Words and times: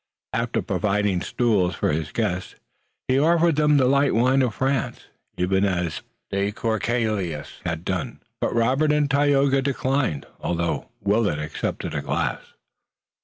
After 0.33 0.63
providing 0.63 1.21
stools 1.21 1.75
for 1.75 1.91
his 1.91 2.11
guests, 2.11 2.55
he 3.07 3.19
offered 3.19 3.55
them 3.55 3.77
the 3.77 3.85
light 3.85 4.15
wine 4.15 4.41
of 4.41 4.55
France, 4.55 5.05
even 5.37 5.63
as 5.63 6.01
de 6.31 6.51
Courcelles 6.51 7.61
had 7.67 7.85
done, 7.85 8.19
but 8.39 8.51
Robert 8.55 8.91
and 8.91 9.11
Tayoga 9.11 9.61
declined, 9.61 10.25
although 10.39 10.89
Willet 11.01 11.37
accepted 11.37 11.93
a 11.93 12.01
glass. 12.01 12.41